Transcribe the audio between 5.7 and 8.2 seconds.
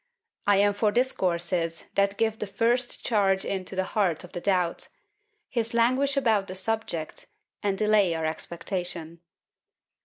languish about the subject, and delay